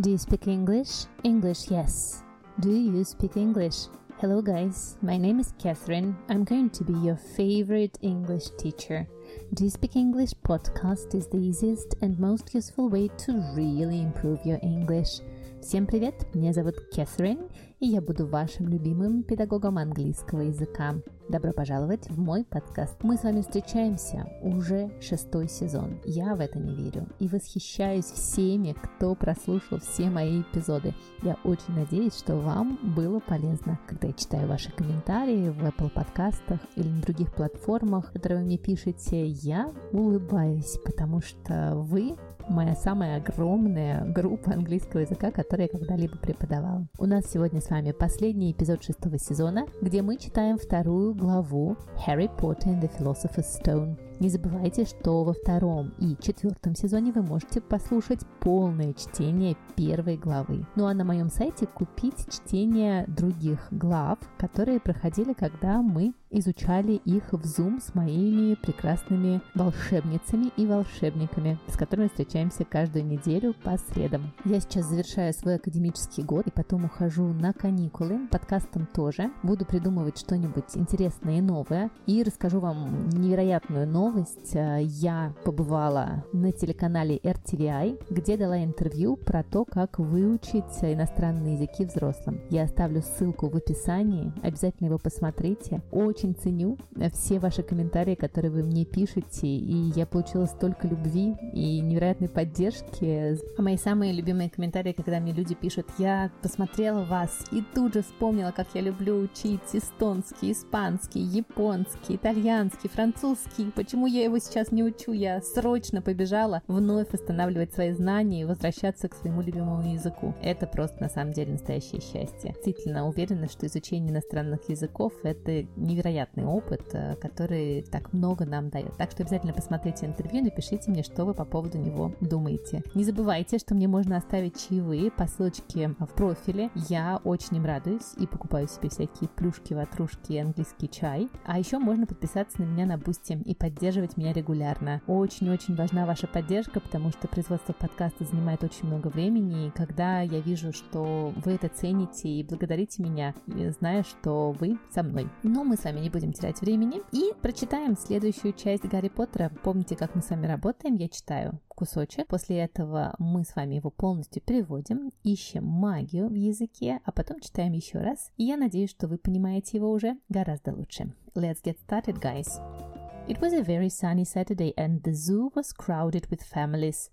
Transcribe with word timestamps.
Do 0.00 0.10
you 0.10 0.16
speak 0.16 0.48
English? 0.48 1.04
English, 1.22 1.70
yes. 1.70 2.22
Do 2.60 2.70
you 2.70 3.04
speak 3.04 3.36
English? 3.36 3.88
Hello, 4.20 4.40
guys. 4.40 4.96
My 5.02 5.18
name 5.18 5.38
is 5.38 5.52
Catherine. 5.58 6.16
I'm 6.30 6.44
going 6.44 6.70
to 6.70 6.82
be 6.82 6.94
your 6.94 7.16
favorite 7.16 7.98
English 8.00 8.48
teacher. 8.56 9.06
Do 9.52 9.64
you 9.64 9.70
speak 9.70 9.94
English 9.94 10.30
podcast 10.48 11.14
is 11.14 11.28
the 11.28 11.36
easiest 11.36 11.96
and 12.00 12.18
most 12.18 12.54
useful 12.54 12.88
way 12.88 13.08
to 13.18 13.32
really 13.54 14.00
improve 14.00 14.40
your 14.46 14.58
English. 14.62 15.20
Всем 15.62 15.86
привет! 15.86 16.26
Меня 16.34 16.52
зовут 16.52 16.74
Кэтрин, 16.92 17.38
и 17.78 17.86
я 17.86 18.02
буду 18.02 18.26
вашим 18.26 18.68
любимым 18.68 19.22
педагогом 19.22 19.78
английского 19.78 20.40
языка. 20.40 20.96
Добро 21.28 21.52
пожаловать 21.52 22.10
в 22.10 22.18
мой 22.18 22.44
подкаст. 22.44 22.96
Мы 23.04 23.16
с 23.16 23.22
вами 23.22 23.42
встречаемся 23.42 24.28
уже 24.42 24.90
шестой 25.00 25.48
сезон. 25.48 26.00
Я 26.04 26.34
в 26.34 26.40
это 26.40 26.58
не 26.58 26.74
верю 26.74 27.06
и 27.20 27.28
восхищаюсь 27.28 28.06
всеми, 28.06 28.72
кто 28.72 29.14
прослушал 29.14 29.78
все 29.78 30.10
мои 30.10 30.42
эпизоды. 30.42 30.94
Я 31.22 31.38
очень 31.44 31.74
надеюсь, 31.74 32.18
что 32.18 32.36
вам 32.36 32.78
было 32.96 33.20
полезно. 33.20 33.78
Когда 33.86 34.08
я 34.08 34.14
читаю 34.14 34.48
ваши 34.48 34.72
комментарии 34.72 35.48
в 35.48 35.62
Apple 35.64 35.90
подкастах 35.90 36.58
или 36.74 36.88
на 36.88 37.00
других 37.00 37.32
платформах, 37.32 38.12
которые 38.12 38.40
вы 38.40 38.46
мне 38.46 38.58
пишете, 38.58 39.26
я 39.26 39.72
улыбаюсь, 39.92 40.76
потому 40.84 41.22
что 41.22 41.74
вы 41.76 42.16
моя 42.48 42.74
самая 42.74 43.16
огромная 43.18 44.04
группа 44.04 44.52
английского 44.52 45.00
языка, 45.00 45.30
которую 45.30 45.68
я 45.72 45.78
когда-либо 45.78 46.16
преподавала. 46.18 46.86
У 46.98 47.06
нас 47.06 47.24
сегодня 47.30 47.60
с 47.60 47.70
вами 47.70 47.92
последний 47.92 48.52
эпизод 48.52 48.82
шестого 48.82 49.18
сезона, 49.18 49.66
где 49.80 50.02
мы 50.02 50.16
читаем 50.16 50.58
вторую 50.58 51.14
главу 51.14 51.76
«Harry 52.06 52.30
Potter 52.38 52.66
and 52.66 52.80
the 52.80 52.90
Philosopher's 52.98 53.46
Stone». 53.62 53.96
Не 54.22 54.28
забывайте, 54.28 54.84
что 54.84 55.24
во 55.24 55.32
втором 55.32 55.94
и 55.98 56.16
четвертом 56.20 56.76
сезоне 56.76 57.10
вы 57.10 57.22
можете 57.22 57.60
послушать 57.60 58.20
полное 58.38 58.92
чтение 58.92 59.56
первой 59.74 60.16
главы. 60.16 60.64
Ну 60.76 60.86
а 60.86 60.94
на 60.94 61.02
моем 61.02 61.28
сайте 61.28 61.66
купить 61.66 62.32
чтение 62.32 63.04
других 63.08 63.66
глав, 63.72 64.20
которые 64.38 64.78
проходили, 64.78 65.32
когда 65.32 65.82
мы 65.82 66.14
изучали 66.30 66.92
их 66.92 67.32
в 67.32 67.44
Zoom 67.44 67.82
с 67.82 67.96
моими 67.96 68.54
прекрасными 68.54 69.42
волшебницами 69.56 70.52
и 70.56 70.66
волшебниками, 70.66 71.58
с 71.66 71.76
которыми 71.76 72.06
встречаемся 72.06 72.64
каждую 72.64 73.04
неделю 73.04 73.54
по 73.64 73.76
средам. 73.76 74.32
Я 74.44 74.60
сейчас 74.60 74.86
завершаю 74.86 75.34
свой 75.34 75.56
академический 75.56 76.22
год 76.22 76.46
и 76.46 76.52
потом 76.52 76.84
ухожу 76.84 77.26
на 77.26 77.52
каникулы. 77.52 78.28
Подкастом 78.28 78.86
тоже. 78.86 79.32
Буду 79.42 79.66
придумывать 79.66 80.18
что-нибудь 80.18 80.76
интересное 80.76 81.38
и 81.38 81.42
новое. 81.42 81.90
И 82.06 82.22
расскажу 82.22 82.60
вам 82.60 83.08
невероятную 83.08 83.86
новость 83.86 84.11
новость. 84.12 84.54
Э, 84.54 84.80
я 84.82 85.34
побывала 85.44 86.24
на 86.32 86.52
телеканале 86.52 87.16
RTVI, 87.18 88.04
где 88.10 88.36
дала 88.36 88.62
интервью 88.62 89.16
про 89.16 89.42
то, 89.42 89.64
как 89.64 89.98
выучить 89.98 90.82
иностранные 90.82 91.54
языки 91.54 91.84
взрослым. 91.84 92.40
Я 92.50 92.64
оставлю 92.64 93.02
ссылку 93.02 93.48
в 93.48 93.56
описании, 93.56 94.32
обязательно 94.42 94.88
его 94.88 94.98
посмотрите. 94.98 95.82
Очень 95.90 96.34
ценю 96.34 96.78
все 97.12 97.38
ваши 97.38 97.62
комментарии, 97.62 98.14
которые 98.14 98.50
вы 98.50 98.62
мне 98.62 98.84
пишете, 98.84 99.46
и 99.46 99.92
я 99.94 100.06
получила 100.06 100.46
столько 100.46 100.86
любви 100.86 101.34
и 101.52 101.80
невероятной 101.80 102.28
поддержки. 102.28 103.38
А 103.56 103.62
мои 103.62 103.76
самые 103.76 104.12
любимые 104.12 104.50
комментарии, 104.50 104.92
когда 104.92 105.20
мне 105.20 105.32
люди 105.32 105.54
пишут, 105.54 105.86
я 105.98 106.30
посмотрела 106.42 107.04
вас 107.04 107.44
и 107.50 107.62
тут 107.74 107.94
же 107.94 108.02
вспомнила, 108.02 108.52
как 108.54 108.68
я 108.74 108.80
люблю 108.80 109.16
учить 109.16 109.60
эстонский, 109.72 110.52
испанский, 110.52 111.20
японский, 111.20 112.16
итальянский, 112.16 112.88
французский, 112.88 113.70
почему 113.74 113.91
Почему 113.92 114.06
я 114.06 114.24
его 114.24 114.38
сейчас 114.38 114.72
не 114.72 114.82
учу? 114.82 115.12
Я 115.12 115.42
срочно 115.42 116.00
побежала 116.00 116.62
вновь 116.66 117.12
восстанавливать 117.12 117.74
свои 117.74 117.92
знания 117.92 118.40
и 118.40 118.44
возвращаться 118.46 119.06
к 119.06 119.14
своему 119.14 119.42
любимому 119.42 119.82
языку. 119.82 120.34
Это 120.40 120.66
просто 120.66 121.02
на 121.02 121.10
самом 121.10 121.34
деле 121.34 121.52
настоящее 121.52 122.00
счастье. 122.00 122.52
Действительно 122.54 123.06
уверена, 123.06 123.48
что 123.48 123.66
изучение 123.66 124.10
иностранных 124.10 124.66
языков– 124.70 125.12
это 125.22 125.64
невероятный 125.76 126.46
опыт, 126.46 126.80
э, 126.94 127.16
который 127.16 127.82
так 127.82 128.14
много 128.14 128.46
нам 128.46 128.70
дает. 128.70 128.96
Так 128.96 129.10
что 129.10 129.24
обязательно 129.24 129.52
посмотрите 129.52 130.06
интервью 130.06 130.40
и 130.40 130.44
напишите 130.44 130.90
мне, 130.90 131.02
что 131.02 131.26
вы 131.26 131.34
по 131.34 131.44
поводу 131.44 131.76
него 131.76 132.14
думаете. 132.22 132.82
Не 132.94 133.04
забывайте, 133.04 133.58
что 133.58 133.74
мне 133.74 133.88
можно 133.88 134.16
оставить 134.16 134.56
чаевые 134.56 135.10
по 135.10 135.26
ссылочке 135.26 135.88
в 135.98 136.14
профиле. 136.14 136.70
Я 136.88 137.20
очень 137.24 137.58
им 137.58 137.66
радуюсь 137.66 138.14
и 138.16 138.26
покупаю 138.26 138.68
себе 138.68 138.88
всякие 138.88 139.28
плюшки, 139.28 139.74
ватрушки, 139.74 140.38
английский 140.38 140.88
чай. 140.88 141.28
А 141.44 141.58
еще 141.58 141.78
можно 141.78 142.06
подписаться 142.06 142.62
на 142.62 142.64
меня 142.64 142.86
на 142.86 142.96
Boosty 142.96 143.38
и 143.44 143.54
поддерживать 143.54 143.81
поддерживать 143.82 144.16
меня 144.16 144.32
регулярно. 144.32 145.02
Очень-очень 145.08 145.74
важна 145.74 146.06
ваша 146.06 146.28
поддержка, 146.28 146.78
потому 146.78 147.10
что 147.10 147.26
производство 147.26 147.72
подкаста 147.72 148.24
занимает 148.24 148.62
очень 148.62 148.86
много 148.86 149.08
времени, 149.08 149.66
и 149.66 149.70
когда 149.70 150.20
я 150.20 150.38
вижу, 150.38 150.72
что 150.72 151.32
вы 151.44 151.54
это 151.54 151.68
цените 151.68 152.28
и 152.28 152.44
благодарите 152.44 153.02
меня, 153.02 153.34
зная, 153.48 154.04
что 154.04 154.52
вы 154.52 154.78
со 154.94 155.02
мной. 155.02 155.28
Но 155.42 155.64
мы 155.64 155.76
с 155.76 155.82
вами 155.82 155.98
не 155.98 156.10
будем 156.10 156.32
терять 156.32 156.60
времени 156.60 157.00
и 157.10 157.32
прочитаем 157.42 157.96
следующую 157.96 158.52
часть 158.52 158.84
Гарри 158.84 159.08
Поттера. 159.08 159.50
Помните, 159.64 159.96
как 159.96 160.14
мы 160.14 160.22
с 160.22 160.30
вами 160.30 160.46
работаем? 160.46 160.94
Я 160.94 161.08
читаю 161.08 161.58
кусочек. 161.66 162.28
После 162.28 162.58
этого 162.58 163.16
мы 163.18 163.42
с 163.42 163.56
вами 163.56 163.74
его 163.74 163.90
полностью 163.90 164.42
переводим, 164.42 165.10
ищем 165.24 165.64
магию 165.64 166.28
в 166.28 166.34
языке, 166.34 167.00
а 167.04 167.10
потом 167.10 167.40
читаем 167.40 167.72
еще 167.72 167.98
раз. 167.98 168.30
И 168.36 168.44
я 168.44 168.56
надеюсь, 168.56 168.90
что 168.90 169.08
вы 169.08 169.18
понимаете 169.18 169.78
его 169.78 169.90
уже 169.90 170.18
гораздо 170.28 170.72
лучше. 170.72 171.12
Let's 171.34 171.64
get 171.64 171.78
started, 171.84 172.20
guys! 172.20 172.91
It 173.28 173.40
was 173.40 173.52
a 173.52 173.62
very 173.62 173.88
sunny 173.88 174.24
Saturday 174.24 174.74
and 174.76 175.02
the 175.02 175.14
zoo 175.14 175.52
was 175.54 175.72
crowded 175.72 176.26
with 176.28 176.42
families. 176.42 177.08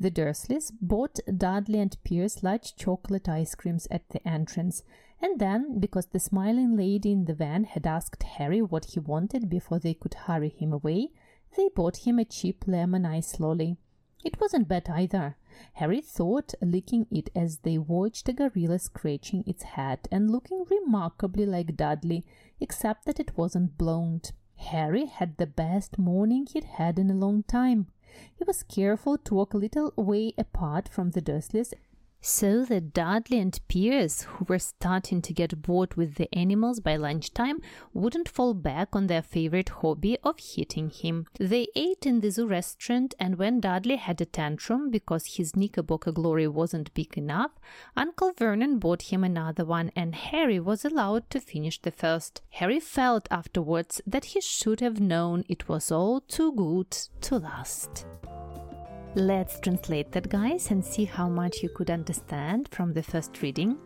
The 0.00 0.10
Dursleys 0.10 0.72
bought 0.80 1.20
Dudley 1.36 1.78
and 1.78 1.96
Pierce 2.02 2.42
large 2.42 2.74
chocolate 2.74 3.28
ice 3.28 3.54
creams 3.54 3.86
at 3.90 4.08
the 4.08 4.26
entrance, 4.26 4.82
and 5.20 5.38
then, 5.38 5.78
because 5.78 6.06
the 6.06 6.18
smiling 6.18 6.76
lady 6.76 7.12
in 7.12 7.26
the 7.26 7.34
van 7.34 7.64
had 7.64 7.86
asked 7.86 8.22
Harry 8.22 8.60
what 8.62 8.86
he 8.86 9.00
wanted 9.00 9.48
before 9.48 9.78
they 9.78 9.94
could 9.94 10.14
hurry 10.14 10.48
him 10.48 10.72
away, 10.72 11.10
they 11.56 11.68
bought 11.68 11.98
him 11.98 12.18
a 12.18 12.24
cheap 12.24 12.64
lemon 12.66 13.06
ice 13.06 13.38
lolly. 13.38 13.76
It 14.24 14.40
wasn't 14.40 14.68
bad 14.68 14.88
either. 14.88 15.36
Harry 15.74 16.00
thought, 16.00 16.54
licking 16.60 17.06
it 17.10 17.30
as 17.36 17.58
they 17.58 17.76
watched 17.78 18.28
a 18.28 18.32
gorilla 18.32 18.78
scratching 18.78 19.44
its 19.46 19.62
head 19.62 20.08
and 20.10 20.30
looking 20.30 20.64
remarkably 20.68 21.44
like 21.46 21.76
Dudley, 21.76 22.24
except 22.58 23.04
that 23.04 23.20
it 23.20 23.36
wasn't 23.36 23.76
blonde. 23.76 24.32
Harry 24.70 25.06
had 25.06 25.36
the 25.36 25.46
best 25.46 25.98
morning 25.98 26.46
he'd 26.46 26.64
had 26.64 26.98
in 26.98 27.10
a 27.10 27.14
long 27.14 27.42
time. 27.42 27.86
He 28.34 28.44
was 28.44 28.62
careful 28.62 29.18
to 29.18 29.34
walk 29.34 29.54
a 29.54 29.58
little 29.58 29.92
way 29.96 30.34
apart 30.38 30.88
from 30.88 31.10
the 31.10 31.20
Dursleys 31.20 31.74
so 32.22 32.64
that 32.64 32.94
Dudley 32.94 33.40
and 33.40 33.58
Pierce, 33.68 34.22
who 34.22 34.44
were 34.48 34.60
starting 34.60 35.20
to 35.22 35.32
get 35.34 35.60
bored 35.60 35.94
with 35.94 36.14
the 36.14 36.32
animals 36.34 36.78
by 36.78 36.96
lunchtime, 36.96 37.60
wouldn't 37.92 38.28
fall 38.28 38.54
back 38.54 38.90
on 38.92 39.08
their 39.08 39.22
favorite 39.22 39.68
hobby 39.68 40.16
of 40.22 40.38
hitting 40.38 40.88
him. 40.88 41.26
They 41.38 41.66
ate 41.74 42.06
in 42.06 42.20
the 42.20 42.30
zoo 42.30 42.46
restaurant, 42.46 43.14
and 43.18 43.36
when 43.36 43.60
Dudley 43.60 43.96
had 43.96 44.20
a 44.20 44.24
tantrum 44.24 44.90
because 44.90 45.36
his 45.36 45.56
Knickerbocker 45.56 46.12
glory 46.12 46.46
wasn't 46.46 46.94
big 46.94 47.18
enough, 47.18 47.50
Uncle 47.96 48.32
Vernon 48.32 48.78
bought 48.78 49.02
him 49.02 49.24
another 49.24 49.64
one, 49.64 49.90
and 49.96 50.14
Harry 50.14 50.60
was 50.60 50.84
allowed 50.84 51.28
to 51.30 51.40
finish 51.40 51.82
the 51.82 51.90
first. 51.90 52.40
Harry 52.50 52.78
felt 52.78 53.26
afterwards 53.30 54.00
that 54.06 54.26
he 54.26 54.40
should 54.40 54.78
have 54.78 55.00
known 55.00 55.44
it 55.48 55.68
was 55.68 55.90
all 55.90 56.20
too 56.20 56.52
good 56.52 56.90
to 57.20 57.38
last. 57.38 58.06
Let's 59.15 59.59
translate 59.59 60.11
that, 60.11 60.29
guys, 60.29 60.69
and 60.69 60.85
see 60.85 61.05
how 61.05 61.27
much 61.27 61.63
you 61.63 61.69
could 61.69 61.89
understand 61.89 62.69
from 62.71 62.93
the 62.93 63.01
first 63.01 63.41
reading. 63.41 63.77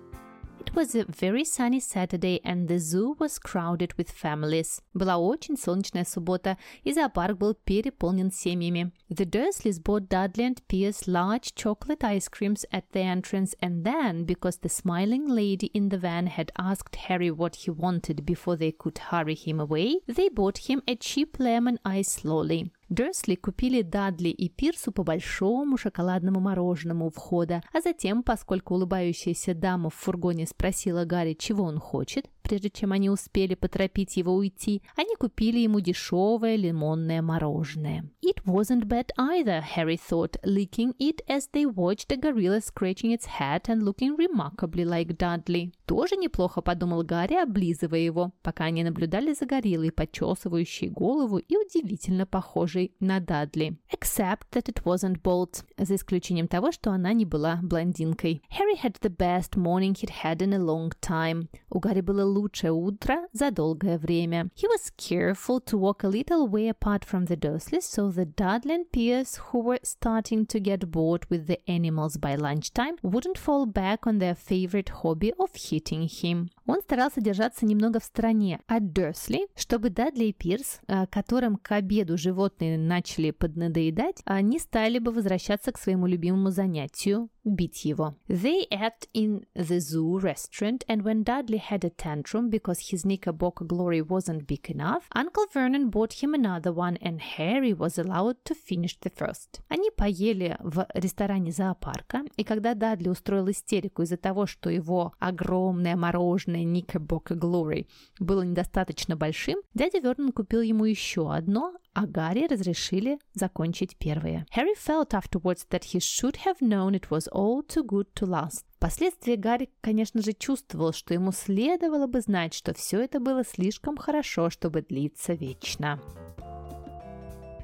It 0.59 0.75
was 0.75 0.93
a 0.93 1.05
very 1.05 1.43
sunny 1.43 1.79
Saturday, 1.79 2.39
and 2.43 2.67
the 2.67 2.77
zoo 2.77 3.15
was 3.17 3.39
crowded 3.39 3.93
with 3.97 4.11
families. 4.11 4.81
Была 4.95 5.17
очень 5.17 5.57
солнечная 5.57 6.05
суббота, 6.05 6.55
и 6.83 6.93
зоопарк 6.93 7.37
был 7.37 7.55
переполнен 7.55 8.31
семьями. 8.31 8.91
The 9.09 9.25
Dursleys 9.25 9.79
bought 9.79 10.07
Dudley 10.07 10.43
and 10.45 10.61
Pierce 10.67 11.07
large 11.07 11.55
chocolate 11.55 12.03
ice 12.03 12.27
creams 12.27 12.63
at 12.71 12.91
the 12.91 12.99
entrance, 12.99 13.55
and 13.59 13.83
then, 13.83 14.23
because 14.23 14.57
the 14.57 14.69
smiling 14.69 15.27
lady 15.27 15.71
in 15.73 15.89
the 15.89 15.97
van 15.97 16.27
had 16.27 16.51
asked 16.59 16.95
Harry 17.07 17.31
what 17.31 17.55
he 17.55 17.71
wanted 17.71 18.23
before 18.25 18.55
they 18.55 18.71
could 18.71 18.99
hurry 18.99 19.35
him 19.35 19.59
away, 19.59 20.01
they 20.07 20.29
bought 20.29 20.69
him 20.69 20.83
a 20.87 20.95
cheap 20.95 21.39
lemon 21.39 21.79
ice 21.83 22.23
lolly. 22.23 22.71
Дерсли 22.88 23.34
купили 23.34 23.82
Дадли 23.82 24.28
и 24.28 24.48
Пирсу 24.48 24.92
по 24.92 25.02
большому 25.02 25.76
шоколадному 25.76 26.38
мороженому 26.40 27.06
у 27.06 27.10
входа, 27.10 27.62
а 27.72 27.80
затем, 27.80 28.22
поскольку 28.22 28.74
улыбающаяся 28.74 29.54
дама 29.54 29.90
в 29.90 29.94
фургоне 29.94 30.46
спросила 30.46 31.04
Гарри, 31.04 31.34
чего 31.34 31.64
он 31.64 31.78
хочет, 31.78 32.30
прежде 32.46 32.70
чем 32.70 32.92
они 32.92 33.10
успели 33.10 33.54
поторопить 33.54 34.16
его 34.16 34.32
уйти, 34.32 34.80
они 34.94 35.16
купили 35.16 35.58
ему 35.58 35.80
дешевое 35.80 36.54
лимонное 36.54 37.20
мороженое. 37.20 38.04
It 38.22 38.44
wasn't 38.44 38.84
bad 38.86 39.08
either, 39.18 39.62
Harry 39.74 39.98
thought, 39.98 40.36
licking 40.44 40.94
it 41.00 41.22
as 41.28 41.48
they 41.52 41.66
watched 41.66 42.08
the 42.08 42.16
gorilla 42.16 42.60
scratching 42.60 43.10
its 43.10 43.26
head 43.26 43.62
and 43.68 43.82
looking 43.82 44.16
remarkably 44.16 44.84
like 44.84 45.16
Dudley. 45.16 45.72
Тоже 45.86 46.16
неплохо, 46.16 46.60
подумал 46.60 47.02
Гарри, 47.02 47.34
облизывая 47.34 47.98
его, 47.98 48.32
пока 48.42 48.64
они 48.64 48.84
наблюдали 48.84 49.32
за 49.32 49.46
гориллой, 49.46 49.90
почесывающей 49.90 50.88
голову 50.88 51.38
и 51.38 51.56
удивительно 51.56 52.26
похожей 52.26 52.92
на 53.00 53.18
Дадли. 53.18 53.76
Except 53.92 54.50
that 54.52 54.66
it 54.66 54.84
wasn't 54.84 55.20
bold, 55.20 55.64
за 55.76 55.96
исключением 55.96 56.46
того, 56.46 56.70
что 56.70 56.92
она 56.92 57.12
не 57.12 57.24
была 57.24 57.58
блондинкой. 57.62 58.42
Harry 58.50 58.80
had 58.80 58.96
the 59.00 59.10
best 59.10 59.56
morning 59.56 59.94
he'd 59.94 60.22
had 60.22 60.38
in 60.38 60.54
a 60.54 60.58
long 60.58 60.92
time. 61.00 61.48
У 61.70 61.80
Гарри 61.80 62.02
было 62.02 62.35
лучшее 62.35 62.71
утро 62.71 63.27
за 63.33 63.51
долгое 63.51 63.97
время. 63.97 64.49
He 64.55 64.67
was 64.67 64.91
careful 64.97 65.59
to 65.61 65.77
walk 65.77 66.03
a 66.03 66.07
little 66.07 66.47
way 66.47 66.69
apart 66.69 67.05
from 67.05 67.25
the 67.25 67.35
Dursleys 67.35 67.83
so 67.83 68.11
that 68.11 68.35
Dudley 68.35 68.75
and 68.75 68.91
Pierce, 68.91 69.35
who 69.35 69.59
were 69.59 69.79
starting 69.83 70.45
to 70.47 70.59
get 70.59 70.91
bored 70.91 71.25
with 71.29 71.47
the 71.47 71.59
animals 71.69 72.17
by 72.17 72.35
lunchtime, 72.35 72.97
wouldn't 73.01 73.37
fall 73.37 73.65
back 73.65 74.05
on 74.05 74.19
their 74.19 74.35
favorite 74.35 74.89
hobby 74.89 75.31
of 75.39 75.51
hitting 75.55 76.07
him. 76.07 76.49
Он 76.66 76.80
старался 76.80 77.20
держаться 77.20 77.64
немного 77.64 78.00
в 78.00 78.04
стороне 78.04 78.60
от 78.66 78.92
Дерсли, 78.92 79.46
чтобы 79.54 79.90
Дадли 79.90 80.24
и 80.24 80.32
Пирс, 80.32 80.80
которым 81.10 81.56
к 81.56 81.72
обеду 81.72 82.18
животные 82.18 82.78
начали 82.78 83.30
поднадоедать, 83.30 84.22
не 84.42 84.58
стали 84.58 84.98
бы 84.98 85.12
возвращаться 85.12 85.72
к 85.72 85.78
своему 85.78 86.06
любимому 86.06 86.50
занятию– 86.50 87.28
бить 87.46 87.84
его. 87.84 88.16
They 88.28 88.66
ate 88.72 89.08
in 89.14 89.44
the 89.54 89.78
zoo 89.78 90.18
restaurant, 90.18 90.84
and 90.88 91.04
when 91.04 91.22
Dudley 91.22 91.58
had 91.58 91.84
a 91.84 91.90
tantrum 91.90 92.50
because 92.50 92.90
his 92.90 93.04
knickerbocker 93.04 93.64
glory 93.64 94.02
wasn't 94.02 94.48
big 94.48 94.68
enough, 94.68 95.04
Uncle 95.14 95.44
Vernon 95.54 95.88
bought 95.88 96.14
him 96.14 96.34
another 96.34 96.72
one, 96.72 96.98
and 97.00 97.20
Harry 97.38 97.72
was 97.72 97.98
allowed 97.98 98.36
to 98.44 98.54
finish 98.54 98.98
the 99.00 99.12
first. 99.16 99.60
Они 99.68 99.90
поели 99.96 100.56
в 100.58 100.88
ресторане 100.94 101.52
зоопарка, 101.52 102.24
и 102.36 102.42
когда 102.42 102.74
Дадли 102.74 103.08
устроил 103.08 103.48
истерику 103.48 104.02
из-за 104.02 104.16
того, 104.16 104.46
что 104.46 104.68
его 104.68 105.12
огромное 105.20 105.94
мороженое 105.94 106.55
Knickerbocker 106.64 107.36
Glory 107.36 107.86
было 108.18 108.42
недостаточно 108.42 109.16
большим, 109.16 109.58
дядя 109.74 109.98
Вернон 109.98 110.32
купил 110.32 110.60
ему 110.60 110.84
еще 110.84 111.32
одно, 111.32 111.74
а 111.94 112.06
Гарри 112.06 112.46
разрешили 112.46 113.18
закончить 113.34 113.96
первое. 113.96 114.46
Harry 114.54 114.74
felt 114.76 115.10
afterwards 115.10 115.66
that 115.70 115.84
he 115.84 115.98
should 115.98 116.36
have 116.44 116.60
known 116.60 116.94
it 116.94 117.10
was 117.10 117.28
all 117.32 117.62
too 117.66 117.84
good 117.84 118.06
to 118.14 118.26
last. 118.26 118.64
Впоследствии 118.76 119.36
Гарри, 119.36 119.70
конечно 119.80 120.20
же, 120.22 120.32
чувствовал, 120.32 120.92
что 120.92 121.14
ему 121.14 121.32
следовало 121.32 122.06
бы 122.06 122.20
знать, 122.20 122.54
что 122.54 122.74
все 122.74 123.00
это 123.00 123.20
было 123.20 123.44
слишком 123.44 123.96
хорошо, 123.96 124.50
чтобы 124.50 124.82
длиться 124.82 125.32
вечно. 125.32 126.00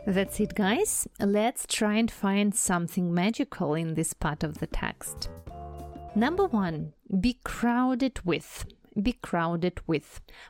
That's 0.06 0.40
it, 0.40 0.54
guys. 0.56 1.06
Let's 1.20 1.64
try 1.66 1.98
and 1.98 2.10
find 2.10 2.52
something 2.54 3.12
magical 3.12 3.74
in 3.74 3.94
this 3.94 4.14
part 4.14 4.42
of 4.42 4.58
the 4.58 4.66
text. 4.66 5.30
Number 6.16 6.46
one, 6.46 6.92
be 7.20 7.38
crowded 7.44 8.18
with. 8.24 8.66
Be 8.94 9.14
crowded 9.20 9.82
with. 9.86 10.04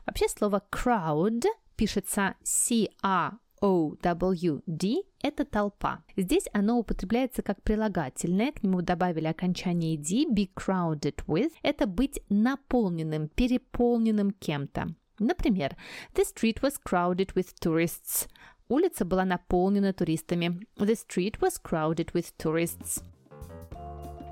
Вообще 0.05 0.27
слово 0.27 0.61
crowd 0.71 1.45
пишется 1.75 2.35
C-A 2.43 3.39
O-W-D– 3.63 5.03
это 5.23 5.45
толпа. 5.45 6.03
Здесь 6.17 6.49
оно 6.51 6.79
употребляется 6.79 7.41
как 7.41 7.63
прилагательное, 7.63 8.51
к 8.51 8.61
нему 8.61 8.81
добавили 8.81 9.27
окончание 9.27 9.95
D, 9.95 10.25
be 10.25 10.49
crowded 10.53 11.23
with– 11.27 11.53
это 11.63 11.87
быть 11.87 12.19
наполненным, 12.27 13.29
переполненным 13.29 14.31
кем-то. 14.31 14.93
Например, 15.17 15.77
the 16.13 16.25
street 16.25 16.61
was 16.61 16.73
crowded 16.83 17.33
with 17.35 17.53
tourists. 17.61 18.27
Улица 18.67 19.05
была 19.05 19.23
наполнена 19.23 19.93
туристами. 19.93 20.67
The 20.75 20.95
street 20.95 21.39
was 21.39 21.57
crowded 21.57 22.11
with 22.13 22.33
tourists. 22.37 23.01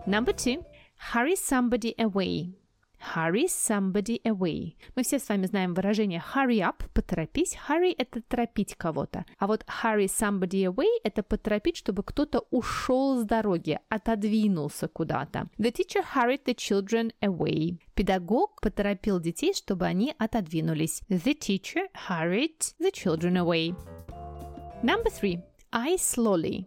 Number 0.05 0.33
two. 0.33 0.65
Hurry 1.13 1.35
somebody 1.35 1.95
away. 1.97 2.53
Hurry 3.01 3.47
somebody 3.47 4.21
away. 4.23 4.75
Мы 4.95 5.03
все 5.03 5.17
с 5.17 5.27
вами 5.27 5.47
знаем 5.47 5.73
выражение 5.73 6.23
hurry 6.33 6.59
up, 6.59 6.87
поторопись. 6.93 7.57
Hurry– 7.67 7.93
это 7.97 8.21
торопить 8.21 8.75
кого-то. 8.75 9.25
А 9.39 9.47
вот 9.47 9.65
hurry 9.83 10.05
somebody 10.05 10.65
away– 10.65 10.87
это 11.03 11.23
поторопить, 11.23 11.77
чтобы 11.77 12.03
кто-то 12.03 12.45
ушел 12.51 13.19
с 13.19 13.25
дороги, 13.25 13.79
отодвинулся 13.89 14.87
куда-то. 14.87 15.49
The 15.57 15.71
teacher 15.71 16.03
hurried 16.15 16.45
the 16.45 16.55
children 16.55 17.11
away. 17.21 17.79
Педагог 17.95 18.61
поторопил 18.61 19.19
детей, 19.19 19.53
чтобы 19.53 19.85
они 19.85 20.13
отодвинулись. 20.17 21.01
The 21.09 21.37
teacher 21.37 21.87
hurried 22.07 22.59
the 22.79 22.91
children 22.91 23.37
away. 23.37 23.75
Number 24.83 25.09
three. 25.09 25.41
I 25.71 25.95
slowly. 25.95 26.65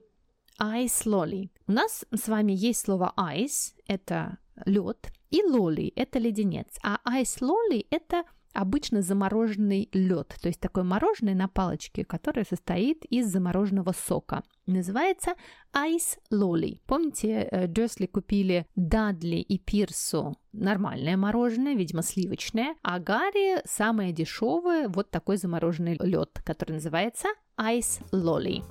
I 0.58 0.86
slowly. 0.86 1.50
У 1.66 1.72
нас 1.72 2.04
с 2.10 2.28
вами 2.28 2.52
есть 2.52 2.80
слово 2.80 3.12
ice– 3.16 3.74
это 3.88 4.38
лед, 4.64 5.12
и 5.30 5.42
лоли– 5.42 5.92
это 5.96 6.18
леденец, 6.18 6.78
а 6.82 6.98
ice 7.06 7.38
лоли– 7.40 7.86
это 7.90 8.24
обычно 8.54 9.02
замороженный 9.02 9.88
лед, 9.92 10.36
то 10.40 10.48
есть 10.48 10.60
такое 10.60 10.84
мороженое 10.84 11.34
на 11.34 11.48
палочке, 11.48 12.04
которое 12.04 12.44
состоит 12.44 13.04
из 13.06 13.26
замороженного 13.26 13.92
сока. 13.92 14.44
Называется 14.66 15.34
Ice 15.74 16.18
Lolly. 16.32 16.78
Помните, 16.86 17.66
Дерсли 17.68 18.06
купили 18.06 18.66
Дадли 18.76 19.36
и 19.36 19.58
Пирсу 19.58 20.36
нормальное 20.52 21.16
мороженое, 21.16 21.74
видимо, 21.74 22.02
сливочное, 22.02 22.76
а 22.82 23.00
Гарри 23.00 23.60
самое 23.66 24.12
дешевое, 24.12 24.88
вот 24.88 25.10
такой 25.10 25.36
замороженный 25.36 25.98
лед, 26.00 26.40
который 26.44 26.72
называется 26.74 27.28
Ice 27.58 28.00
Lolly. 28.12 28.62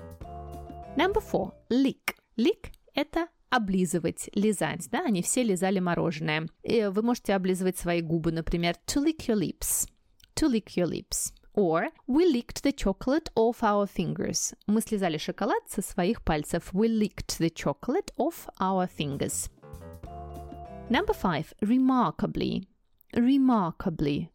Number 0.95 1.21
four. 1.21 1.51
Lick. 1.69 2.15
Lick– 2.38 2.71
это 2.95 3.27
облизывать, 3.55 4.29
лизать, 4.33 4.89
да, 4.91 5.05
они 5.05 5.21
все 5.21 5.44
лизали 5.44 5.79
мороженое. 5.79 6.47
И 6.63 6.85
вы 6.85 7.01
можете 7.03 7.35
облизывать 7.35 7.77
свои 7.77 8.01
губы, 8.01 8.31
например, 8.31 8.75
to 8.88 9.03
lick 9.03 9.27
your 9.27 9.39
lips, 9.39 9.88
to 10.35 10.50
lick 10.51 10.75
your 10.75 10.89
lips. 10.89 11.33
Or 11.55 11.89
we 12.07 12.25
licked 12.25 12.63
the 12.63 12.73
chocolate 12.73 13.29
off 13.35 13.61
our 13.61 13.88
fingers. 13.88 14.55
Мы 14.65 14.81
слезали 14.81 15.17
шоколад 15.17 15.69
со 15.69 15.83
своих 15.83 16.23
пальцев. 16.23 16.73
We 16.73 16.88
licked 16.88 17.38
the 17.39 17.53
chocolate 17.53 18.11
off 18.17 18.47
our 18.59 18.89
fingers. 18.89 19.51
Number 20.89 21.13
five. 21.13 21.53
Remarkably. 21.61 22.67
Remarkably. 23.13 24.29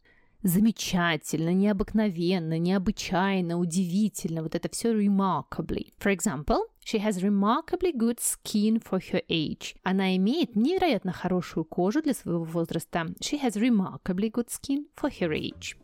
Замечательно, 0.45 1.53
необыкновенно, 1.53 2.59
необычайно, 2.59 3.59
удивительно. 3.59 4.45
Вот 4.45 4.55
это 4.55 4.69
все 4.71 4.93
remarkably. 4.95 5.93
For 5.99 6.17
example, 6.17 6.61
She 6.88 7.00
has 7.00 7.24
remarkably 7.24 7.92
good 7.92 8.20
skin 8.20 8.80
for 8.80 9.00
her 9.00 9.22
age. 9.30 9.76
Она 9.84 10.16
имеет 10.18 10.56
невероятно 10.56 11.14
хорошую 11.14 11.66
кожу 11.66 12.02
для 12.02 12.14
своего 12.14 12.44
возраста. 12.44 13.08
She 13.22 13.42
has 13.42 13.56
remarkably 13.56 14.30
good 14.30 14.50
skin 14.50 14.88
for 14.96 15.10
her 15.20 15.34
age. 15.34 15.78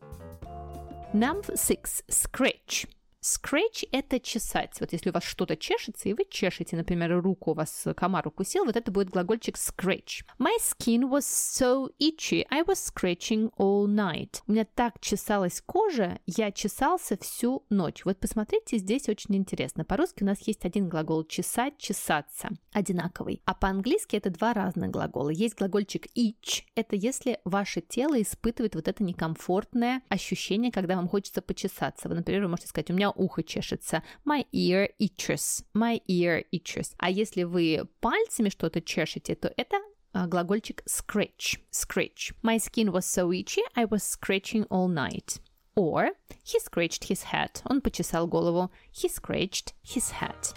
Number 1.14 1.56
six. 1.56 2.04
Scratch. 2.08 2.86
Scratch– 3.25 3.89
это 3.91 4.21
чесать. 4.21 4.77
Вот 4.81 4.93
если 4.93 5.09
у 5.09 5.13
вас 5.15 5.25
что-то 5.25 5.57
чешется, 5.57 6.11
и 6.11 6.13
вы 6.13 6.27
чешете, 6.29 6.77
например, 6.77 7.23
руку, 7.23 7.53
у 7.53 7.55
вас 7.55 7.87
комар 7.97 8.29
укусил, 8.29 8.67
вот 8.67 8.77
это 8.77 8.93
будет 8.93 9.09
глагольчик 9.09 9.57
scratch. 9.57 10.27
My 10.39 10.53
skin 10.61 11.09
was 11.09 11.23
so 11.23 11.89
itchy, 11.99 12.45
I 12.51 12.61
was 12.65 12.75
scratching 12.75 13.51
all 13.57 13.87
night. 13.87 14.43
У 14.47 14.53
меня 14.53 14.67
так 14.67 15.01
чесалась 15.01 15.63
кожа, 15.65 16.19
я 16.27 16.53
чесался 16.53 17.17
всю 17.17 17.65
ночь. 17.71 18.05
Вот 18.05 18.21
посмотрите, 18.21 18.77
здесь 18.77 19.09
очень 19.09 19.35
интересно. 19.37 19.87
По-русски 19.87 20.23
у 20.23 20.27
нас 20.27 20.47
есть 20.47 20.67
один 20.67 20.91
глагол 20.91 21.25
чесать, 21.25 21.79
чесаться, 21.79 22.51
одинаковый. 22.75 23.41
А 23.47 23.55
по-английски 23.55 24.17
это 24.17 24.29
два 24.29 24.53
разных 24.53 24.91
глагола. 24.91 25.31
Есть 25.31 25.57
глагольчик 25.57 26.09
itch, 26.15 26.65
это 26.75 26.95
если 26.95 27.41
ваше 27.47 27.81
тело 27.81 28.21
испытывает 28.21 28.75
вот 28.75 28.87
это 28.87 29.03
некомфортное 29.03 30.03
ощущение, 30.11 30.71
когда 30.71 30.97
вам 30.97 31.09
хочется 31.09 31.41
почесаться. 31.41 32.11
Вы, 32.11 32.17
например, 32.17 32.43
вы 32.43 32.49
можете 32.49 32.69
сказать, 32.69 32.91
у 32.91 32.93
меня 32.93 33.14
ухо 33.17 33.43
чешется. 33.43 34.03
My 34.25 34.47
ear 34.53 34.89
itches. 34.99 35.65
My 35.75 36.01
ear 36.07 36.45
itches. 36.53 36.95
А 36.99 37.11
если 37.11 37.43
вы 37.43 37.89
пальцами 38.01 38.49
что-то 38.49 38.81
чешете, 38.81 39.35
то 39.35 39.53
это 39.57 39.81
глагольчик 40.13 40.83
scratch. 40.87 41.59
Scratch. 41.71 42.33
My 42.43 42.59
skin 42.59 42.93
was 42.93 43.07
so 43.07 43.33
itchy, 43.33 43.63
I 43.75 43.85
was 43.85 44.03
scratching 44.03 44.65
all 44.71 44.89
night. 44.89 45.41
Or 45.77 46.11
he 46.45 46.61
scratched 46.61 47.05
his 47.05 47.25
head. 47.25 47.61
Он 47.65 47.81
почесал 47.81 48.29
голову. 48.29 48.71
He 48.93 49.09
scratched 49.09 49.75
his 49.83 50.11
head. 50.11 50.55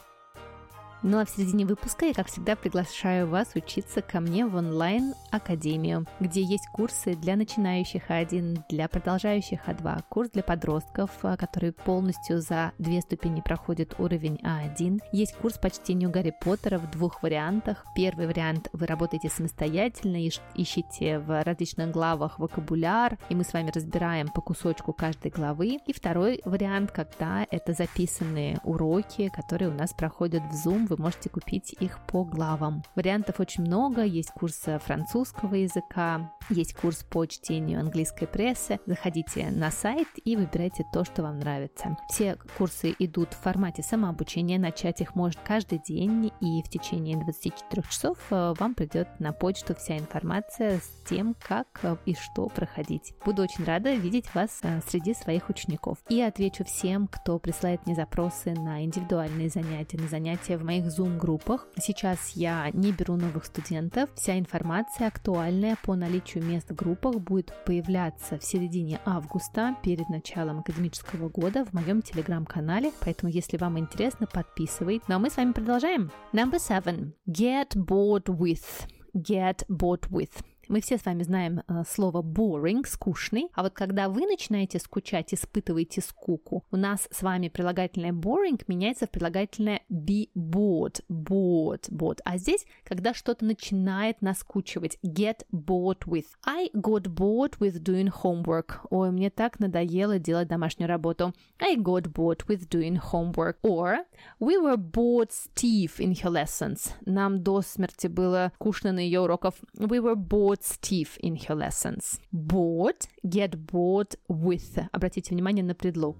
Ну 1.09 1.21
а 1.21 1.25
в 1.25 1.29
середине 1.29 1.65
выпуска 1.65 2.07
я, 2.07 2.13
как 2.13 2.27
всегда, 2.27 2.57
приглашаю 2.57 3.29
вас 3.29 3.55
учиться 3.55 4.01
ко 4.01 4.19
мне 4.19 4.45
в 4.45 4.55
онлайн-академию, 4.55 6.05
где 6.19 6.41
есть 6.41 6.67
курсы 6.73 7.15
для 7.15 7.37
начинающих 7.37 8.09
А1, 8.09 8.63
для 8.67 8.89
продолжающих 8.89 9.69
А2, 9.69 10.03
курс 10.09 10.29
для 10.31 10.43
подростков, 10.43 11.09
а, 11.21 11.37
который 11.37 11.71
полностью 11.71 12.41
за 12.41 12.73
две 12.77 12.99
ступени 12.99 13.39
проходит 13.39 13.95
уровень 13.99 14.37
А1. 14.43 14.99
Есть 15.13 15.37
курс 15.37 15.57
по 15.57 15.69
чтению 15.69 16.11
Гарри 16.11 16.33
Поттера 16.41 16.77
в 16.77 16.91
двух 16.91 17.23
вариантах. 17.23 17.85
Первый 17.95 18.27
вариант 18.27 18.67
вы 18.73 18.85
работаете 18.85 19.29
самостоятельно, 19.29 20.27
ищите 20.55 21.19
в 21.19 21.41
различных 21.41 21.89
главах 21.89 22.37
вокабуляр, 22.37 23.17
и 23.29 23.35
мы 23.35 23.45
с 23.45 23.53
вами 23.53 23.71
разбираем 23.73 24.27
по 24.27 24.41
кусочку 24.41 24.91
каждой 24.91 25.31
главы. 25.31 25.79
И 25.87 25.93
второй 25.93 26.41
вариант, 26.43 26.91
когда 26.91 27.47
это 27.49 27.71
записанные 27.71 28.59
уроки, 28.65 29.29
которые 29.33 29.69
у 29.69 29.73
нас 29.73 29.93
проходят 29.93 30.43
в 30.51 30.67
Zoom, 30.67 30.96
можете 30.97 31.29
купить 31.29 31.73
их 31.79 31.99
по 32.07 32.23
главам. 32.23 32.83
Вариантов 32.95 33.39
очень 33.39 33.63
много, 33.63 34.03
есть 34.03 34.31
курс 34.31 34.65
французского 34.85 35.55
языка, 35.55 36.33
есть 36.49 36.73
курс 36.73 37.03
по 37.03 37.25
чтению 37.25 37.79
английской 37.79 38.25
прессы. 38.25 38.79
Заходите 38.85 39.49
на 39.51 39.71
сайт 39.71 40.07
и 40.23 40.35
выбирайте 40.35 40.85
то, 40.93 41.03
что 41.03 41.23
вам 41.23 41.39
нравится. 41.39 41.97
Все 42.09 42.37
курсы 42.57 42.95
идут 42.99 43.33
в 43.33 43.41
формате 43.41 43.83
самообучения, 43.83 44.59
начать 44.59 45.01
их 45.01 45.15
можно 45.15 45.41
каждый 45.45 45.79
день, 45.79 46.31
и 46.41 46.61
в 46.63 46.69
течение 46.69 47.17
24 47.17 47.83
часов 47.89 48.17
э, 48.29 48.53
вам 48.57 48.75
придет 48.75 49.07
на 49.19 49.33
почту 49.33 49.75
вся 49.75 49.97
информация 49.97 50.79
с 50.79 51.09
тем, 51.09 51.35
как 51.39 51.67
э, 51.83 51.97
и 52.05 52.15
что 52.15 52.47
проходить. 52.47 53.13
Буду 53.25 53.43
очень 53.43 53.63
рада 53.63 53.93
видеть 53.93 54.33
вас 54.33 54.59
э, 54.63 54.81
среди 54.87 55.13
своих 55.13 55.49
учеников. 55.49 55.97
И 56.09 56.21
отвечу 56.21 56.63
всем, 56.65 57.07
кто 57.07 57.39
присылает 57.39 57.85
мне 57.85 57.95
запросы 57.95 58.53
на 58.53 58.83
индивидуальные 58.83 59.49
занятия, 59.49 59.97
на 59.97 60.07
занятия 60.07 60.57
в 60.57 60.63
моих 60.77 60.91
Zoom-группах. 60.91 61.67
Сейчас 61.79 62.31
я 62.35 62.69
не 62.73 62.91
беру 62.91 63.15
новых 63.15 63.45
студентов. 63.45 64.09
Вся 64.15 64.37
информация 64.37 65.07
актуальная 65.07 65.77
по 65.83 65.95
наличию 65.95 66.43
мест 66.43 66.69
в 66.69 66.75
группах 66.75 67.15
будет 67.15 67.53
появляться 67.65 68.37
в 68.37 68.43
середине 68.43 68.99
августа 69.05 69.75
перед 69.83 70.07
началом 70.09 70.59
академического 70.59 71.29
года 71.29 71.65
в 71.65 71.73
моем 71.73 72.01
телеграм-канале. 72.01 72.91
Поэтому, 73.01 73.31
если 73.31 73.57
вам 73.57 73.79
интересно, 73.79 74.27
подписывайтесь. 74.27 75.07
Ну 75.07 75.15
а 75.15 75.19
мы 75.19 75.29
с 75.29 75.37
вами 75.37 75.51
продолжаем. 75.51 76.11
Number 76.33 76.59
seven. 76.59 77.13
Get 77.27 77.75
bored 77.75 78.25
with. 78.25 78.87
Get 79.15 79.65
bored 79.67 80.09
with. 80.09 80.31
Мы 80.69 80.81
все 80.81 80.97
с 80.97 81.05
вами 81.05 81.23
знаем 81.23 81.61
э, 81.65 81.83
слово 81.87 82.21
boring, 82.21 82.85
скучный, 82.85 83.47
а 83.53 83.63
вот 83.63 83.73
когда 83.73 84.09
вы 84.09 84.27
начинаете 84.27 84.79
скучать, 84.79 85.33
испытываете 85.33 86.01
скуку, 86.01 86.65
у 86.71 86.75
нас 86.75 87.07
с 87.09 87.21
вами 87.21 87.47
прилагательное 87.47 88.11
boring 88.11 88.61
меняется 88.67 89.07
в 89.07 89.11
прилагательное 89.11 89.81
be 89.89 90.29
bored, 90.35 91.01
bored, 91.09 91.89
bored. 91.89 92.19
А 92.25 92.37
здесь, 92.37 92.65
когда 92.83 93.13
что-то 93.13 93.45
начинает 93.45 94.21
наскучивать, 94.21 94.97
get 95.05 95.45
bored 95.53 95.99
with. 96.05 96.25
I 96.45 96.69
got 96.73 97.03
bored 97.03 97.57
with 97.59 97.81
doing 97.81 98.11
homework. 98.11 98.79
Ой, 98.89 99.11
мне 99.11 99.29
так 99.29 99.59
надоело 99.59 100.19
делать 100.19 100.49
домашнюю 100.49 100.89
работу. 100.89 101.33
I 101.59 101.77
got 101.77 102.11
bored 102.11 102.45
with 102.47 102.67
doing 102.67 102.99
homework. 102.99 103.55
Or 103.63 103.99
we 104.41 104.57
were 104.57 104.75
bored 104.75 105.31
stiff 105.31 105.99
in 105.99 106.13
her 106.21 106.29
lessons. 106.29 106.91
Нам 107.05 107.41
до 107.41 107.61
смерти 107.61 108.07
было 108.07 108.51
скучно 108.55 108.91
на 108.91 108.99
ее 108.99 109.21
уроках. 109.21 109.53
We 109.77 110.01
were 110.01 110.15
bored 110.15 110.56
bored 110.56 110.62
stiff 110.62 111.18
in 111.18 111.36
her 111.36 111.54
lessons. 111.54 112.18
Bored, 112.32 113.06
get 113.22 113.50
bored 113.66 114.16
with. 114.30 114.78
Обратите 114.90 115.34
внимание 115.34 115.62
на 115.62 115.74
предлог. 115.74 116.16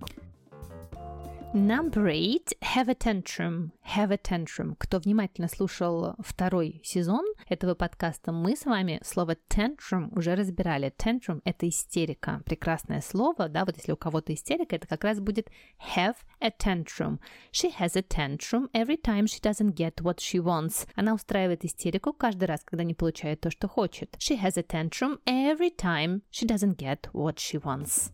Number 1.58 2.08
eight, 2.08 2.54
have 2.62 2.88
a 2.88 2.94
tantrum. 2.94 3.72
Have 3.82 4.12
a 4.12 4.18
tantrum. 4.18 4.76
Кто 4.78 5.00
внимательно 5.00 5.48
слушал 5.48 6.14
второй 6.20 6.82
сезон 6.84 7.26
этого 7.50 7.74
подкаста, 7.74 8.32
мы 8.32 8.56
с 8.56 8.66
вами 8.66 9.02
слово 9.04 9.38
tantrum 9.50 10.16
уже 10.16 10.36
разбирали. 10.36 10.94
Tantrum— 10.96 11.42
это 11.46 11.68
истерика. 11.68 12.44
Прекрасное 12.46 13.02
слово, 13.02 13.50
да, 13.50 13.66
вот 13.66 13.76
если 13.76 13.92
у 13.92 13.98
кого-то 13.98 14.36
истерика, 14.36 14.76
это 14.76 14.88
как 14.88 15.04
раз 15.04 15.20
будет 15.20 15.50
have 15.96 16.18
a 16.40 16.52
tantrum. 16.52 17.18
She 17.52 17.74
has 17.80 17.96
a 17.96 18.04
tantrum 18.04 18.70
every 18.72 19.02
time 19.02 19.26
she 19.26 19.42
doesn't 19.42 19.74
get 19.74 19.96
what 20.04 20.20
she 20.20 20.40
wants. 20.40 20.88
Она 20.94 21.16
устраивает 21.16 21.66
истерику 21.66 22.14
каждый 22.14 22.46
раз, 22.46 22.62
когда 22.64 22.84
не 22.84 22.94
получает 22.94 23.42
то, 23.42 23.50
что 23.50 23.68
хочет. 23.68 24.16
She 24.20 24.40
has 24.40 24.60
a 24.60 24.62
tantrum 24.62 25.20
every 25.26 25.76
time 25.76 26.22
she 26.32 26.46
doesn't 26.46 26.78
get 26.78 27.10
what 27.14 27.38
she 27.38 27.60
wants. 27.60 28.12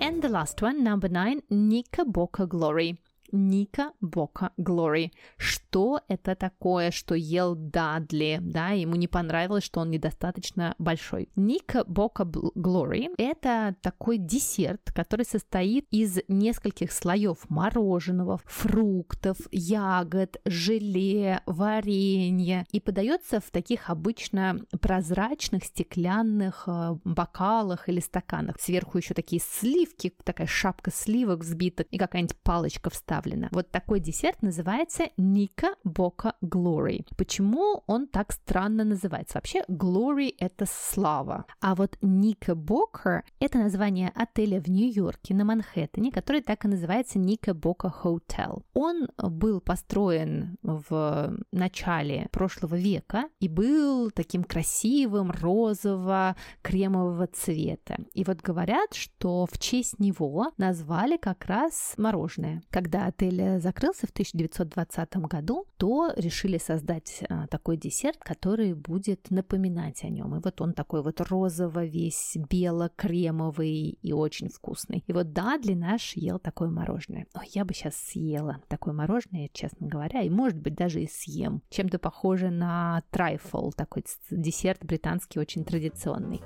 And 0.00 0.22
the 0.22 0.28
last 0.28 0.62
one, 0.62 0.84
number 0.84 1.08
nine, 1.08 1.42
Nika 1.50 2.04
Boca 2.04 2.46
Glory. 2.46 2.98
Ника 3.36 3.92
Бока 4.00 4.50
Глори. 4.56 5.12
Что 5.36 6.00
это 6.08 6.34
такое, 6.34 6.90
что 6.90 7.14
ел 7.14 7.54
Дадли? 7.54 8.38
Да, 8.40 8.70
ему 8.70 8.96
не 8.96 9.08
понравилось, 9.08 9.64
что 9.64 9.80
он 9.80 9.90
недостаточно 9.90 10.74
большой. 10.78 11.28
Ника 11.36 11.84
Бока 11.86 12.24
Глори– 12.24 13.10
это 13.18 13.76
такой 13.82 14.18
десерт, 14.18 14.90
который 14.92 15.24
состоит 15.24 15.86
из 15.90 16.18
нескольких 16.28 16.92
слоев 16.92 17.48
мороженого, 17.48 18.40
фруктов, 18.44 19.36
ягод, 19.52 20.40
желе, 20.44 21.42
варенья 21.46 22.66
и 22.72 22.80
подается 22.80 23.40
в 23.40 23.50
таких 23.50 23.90
обычно 23.90 24.60
прозрачных 24.80 25.64
стеклянных 25.64 26.64
э, 26.66 26.96
бокалах 27.04 27.88
или 27.88 28.00
стаканах. 28.00 28.56
Сверху 28.60 28.98
еще 28.98 29.14
такие 29.14 29.42
сливки, 29.42 30.12
такая 30.24 30.46
шапка 30.46 30.90
сливок 30.90 31.40
взбита 31.40 31.82
и 31.82 31.98
какая-нибудь 31.98 32.36
палочка 32.42 32.90
вставлена 32.90 33.25
добавлено. 33.26 33.48
Вот 33.52 33.70
такой 33.70 34.00
десерт 34.00 34.42
называется 34.42 35.04
Ника 35.16 35.74
Бока 35.84 36.34
Glory. 36.42 37.06
Почему 37.16 37.82
он 37.86 38.06
так 38.06 38.32
странно 38.32 38.84
называется? 38.84 39.38
Вообще, 39.38 39.62
Glory— 39.68 40.34
это 40.38 40.66
слава. 40.68 41.44
А 41.60 41.74
вот 41.74 41.96
Ника 42.02 42.54
Бока— 42.54 43.22
это 43.40 43.58
название 43.58 44.12
отеля 44.14 44.60
в 44.60 44.68
Нью-Йорке 44.68 45.34
на 45.34 45.44
Манхэттене, 45.44 46.12
который 46.12 46.42
так 46.42 46.64
и 46.64 46.68
называется 46.68 47.18
Ника 47.18 47.54
Бока 47.54 47.92
Hotel. 48.02 48.62
Он 48.74 49.08
был 49.18 49.60
построен 49.60 50.56
в 50.62 51.36
начале 51.52 52.28
прошлого 52.30 52.76
века 52.76 53.24
и 53.40 53.48
был 53.48 54.10
таким 54.10 54.44
красивым 54.44 55.30
розово-кремового 55.30 57.26
цвета. 57.26 57.98
И 58.14 58.24
вот 58.24 58.40
говорят, 58.40 58.94
что 58.94 59.46
в 59.50 59.58
честь 59.58 59.98
него 59.98 60.52
назвали 60.58 61.16
как 61.16 61.46
раз 61.46 61.94
мороженое. 61.96 62.62
Когда 62.70 63.05
отель 63.06 63.40
э, 63.40 63.60
закрылся 63.60 64.06
в 64.06 64.10
1920 64.10 65.16
году, 65.28 65.66
то 65.76 66.12
решили 66.16 66.58
создать 66.58 67.22
а, 67.28 67.46
такой 67.46 67.76
десерт, 67.76 68.18
который 68.18 68.74
будет 68.74 69.30
напоминать 69.30 70.04
о 70.04 70.08
нем. 70.08 70.34
И 70.36 70.40
вот 70.42 70.60
он 70.60 70.72
такой 70.72 71.02
вот 71.02 71.20
розово 71.20 71.84
весь, 71.84 72.36
бело-кремовый 72.50 73.98
и 74.02 74.12
очень 74.12 74.48
вкусный. 74.48 75.04
И 75.06 75.12
вот 75.12 75.32
Дадли 75.32 75.74
наш 75.74 76.16
ел 76.16 76.38
такое 76.38 76.68
мороженое. 76.70 77.26
Ой, 77.34 77.48
я 77.52 77.64
бы 77.64 77.74
сейчас 77.74 77.96
съела 77.96 78.60
такое 78.68 78.94
мороженое, 78.94 79.50
честно 79.52 79.86
говоря, 79.86 80.22
и 80.22 80.30
может 80.30 80.58
быть 80.58 80.74
даже 80.74 81.02
и 81.02 81.08
съем. 81.08 81.62
Чем-то 81.70 81.98
похоже 81.98 82.50
на 82.50 83.02
трайфл, 83.10 83.70
такой 83.70 84.04
десерт 84.30 84.84
британский 84.84 85.38
очень 85.38 85.64
традиционный. 85.64 86.40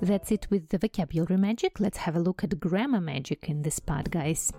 That's 0.00 0.30
it 0.30 0.50
with 0.50 0.68
the 0.68 0.78
vocabulary 0.78 1.38
magic. 1.38 1.80
Let's 1.80 1.98
have 1.98 2.16
a 2.16 2.20
look 2.20 2.44
at 2.44 2.58
grammar 2.60 3.00
magic 3.00 3.48
in 3.48 3.62
this 3.62 3.80
part, 3.80 4.10
guys. 4.10 4.52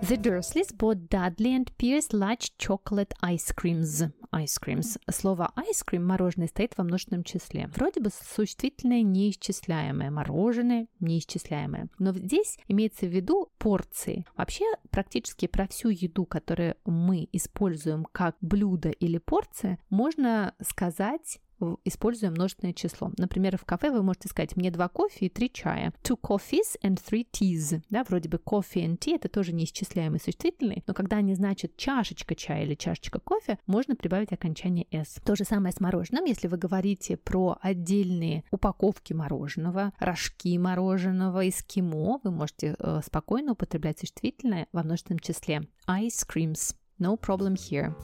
The 0.00 0.16
Dursleys 0.16 0.72
bought 0.72 1.08
Dudley 1.10 1.54
and 1.54 1.70
Pierce 1.76 2.12
large 2.12 2.56
chocolate 2.56 3.12
ice 3.20 3.52
creams. 3.52 4.08
Ice 4.32 4.58
creams. 4.58 4.96
Слово 5.10 5.52
ice 5.56 5.82
cream, 5.84 6.04
мороженое, 6.04 6.48
стоит 6.48 6.78
во 6.78 6.84
множественном 6.84 7.24
числе. 7.24 7.68
Вроде 7.74 8.00
бы 8.00 8.10
существительное 8.10 9.02
неисчисляемое, 9.02 10.10
мороженое 10.10 10.86
неисчисляемое. 11.00 11.88
Но 11.98 12.12
здесь 12.12 12.58
имеется 12.68 13.06
в 13.06 13.10
виду 13.10 13.50
порции. 13.58 14.24
Вообще 14.36 14.64
практически 14.90 15.46
про 15.46 15.66
всю 15.66 15.88
еду, 15.90 16.24
которую 16.24 16.76
мы 16.86 17.28
используем 17.32 18.06
как 18.10 18.36
блюдо 18.40 18.90
или 18.90 19.18
порция, 19.18 19.78
можно 19.90 20.54
сказать 20.62 21.40
используя 21.84 22.30
множественное 22.30 22.72
число. 22.72 23.12
Например, 23.18 23.56
в 23.56 23.64
кафе 23.64 23.90
вы 23.90 24.02
можете 24.02 24.28
сказать 24.28 24.56
«мне 24.56 24.70
два 24.70 24.88
кофе 24.88 25.26
и 25.26 25.28
три 25.28 25.50
чая». 25.52 25.92
Two 26.02 26.18
coffees 26.20 26.78
and 26.82 26.98
three 26.98 27.26
teas. 27.30 27.80
Да, 27.90 28.04
вроде 28.04 28.28
бы 28.28 28.38
coffee 28.38 28.84
and 28.84 28.98
tea– 28.98 29.14
это 29.16 29.28
тоже 29.28 29.52
неисчисляемый 29.52 30.20
существительный, 30.20 30.84
но 30.86 30.94
когда 30.94 31.16
они 31.16 31.34
значат 31.34 31.76
чашечка 31.76 32.34
чая 32.34 32.64
или 32.64 32.74
чашечка 32.74 33.20
кофе, 33.20 33.58
можно 33.66 33.96
прибавить 33.96 34.32
окончание 34.32 34.86
s. 34.90 35.20
То 35.24 35.36
же 35.36 35.44
самое 35.44 35.72
с 35.72 35.80
мороженым. 35.80 36.24
Если 36.24 36.48
вы 36.48 36.56
говорите 36.56 37.16
про 37.16 37.58
отдельные 37.60 38.44
упаковки 38.50 39.12
мороженого, 39.12 39.92
рожки 39.98 40.56
мороженого, 40.58 41.48
эскимо, 41.48 42.20
вы 42.22 42.30
можете 42.30 42.76
э, 42.78 43.00
спокойно 43.04 43.52
употреблять 43.52 43.98
существительное 43.98 44.66
во 44.72 44.82
множественном 44.82 45.18
числе. 45.18 45.68
Ice 45.88 46.26
creams. 46.26 46.74
No 46.98 47.16
problem 47.16 47.54
here. 47.54 47.94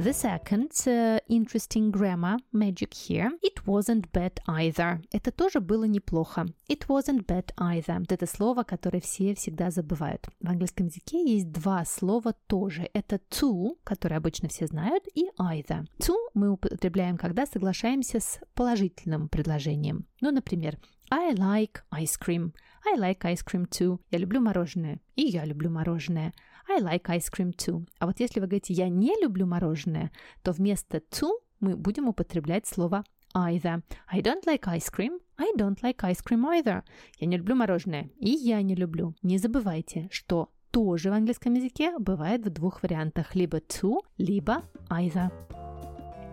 The 0.00 0.14
second 0.14 0.72
uh, 0.86 1.20
interesting 1.28 1.90
grammar 1.90 2.38
magic 2.52 2.94
here. 2.94 3.32
It 3.42 3.66
wasn't 3.66 4.10
bad 4.12 4.40
either. 4.48 5.02
Это 5.12 5.30
тоже 5.30 5.60
было 5.60 5.84
неплохо. 5.84 6.46
It 6.70 6.86
wasn't 6.88 7.26
bad 7.26 7.52
either. 7.58 8.06
Это 8.08 8.26
слово, 8.26 8.62
которое 8.62 9.02
все 9.02 9.34
всегда 9.34 9.70
забывают. 9.70 10.26
В 10.40 10.48
английском 10.48 10.86
языке 10.86 11.22
есть 11.30 11.52
два 11.52 11.84
слова 11.84 12.32
тоже. 12.46 12.88
Это 12.94 13.20
to, 13.30 13.76
которое 13.84 14.16
обычно 14.16 14.48
все 14.48 14.66
знают, 14.66 15.04
и 15.14 15.26
either. 15.38 15.86
To 15.98 16.14
мы 16.32 16.48
употребляем, 16.48 17.18
когда 17.18 17.44
соглашаемся 17.44 18.20
с 18.20 18.40
положительным 18.54 19.28
предложением. 19.28 20.06
Ну, 20.22 20.30
например, 20.30 20.78
I 21.10 21.34
like 21.34 21.82
ice 21.92 22.18
cream. 22.18 22.54
I 22.86 22.98
like 22.98 23.18
ice 23.24 23.44
cream 23.44 23.68
too. 23.68 24.00
Я 24.10 24.18
люблю 24.18 24.40
мороженое. 24.40 24.98
И 25.16 25.24
я 25.24 25.44
люблю 25.44 25.68
мороженое. 25.68 26.32
I 26.70 26.80
like 26.80 27.02
ice 27.04 27.30
cream 27.30 27.52
too. 27.54 27.86
А 27.98 28.06
вот 28.06 28.20
если 28.20 28.40
вы 28.40 28.46
говорите 28.46 28.72
«я 28.74 28.88
не 28.88 29.14
люблю 29.20 29.46
мороженое», 29.46 30.10
то 30.42 30.52
вместо 30.52 30.98
to 30.98 31.30
мы 31.60 31.76
будем 31.76 32.08
употреблять 32.08 32.66
слово 32.66 33.04
either. 33.34 33.82
I 34.08 34.20
don't 34.20 34.44
like 34.46 34.62
ice 34.66 34.90
cream. 34.90 35.18
I 35.38 35.52
don't 35.56 35.80
like 35.82 35.98
ice 35.98 36.22
cream 36.22 36.44
either. 36.44 36.82
Я 37.18 37.26
не 37.26 37.36
люблю 37.36 37.54
мороженое. 37.54 38.10
И 38.18 38.30
я 38.30 38.62
не 38.62 38.74
люблю. 38.74 39.14
Не 39.22 39.38
забывайте, 39.38 40.08
что 40.10 40.50
тоже 40.70 41.10
в 41.10 41.14
английском 41.14 41.54
языке 41.54 41.98
бывает 41.98 42.44
в 42.44 42.50
двух 42.50 42.82
вариантах. 42.82 43.34
Либо 43.34 43.58
to, 43.58 43.98
либо 44.18 44.62
either. 44.90 45.30